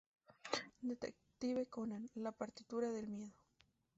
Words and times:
Detective 0.81 1.67
Conan: 1.67 2.09
La 2.15 2.31
partitura 2.31 2.89
del 2.89 3.07
miedo 3.07 3.35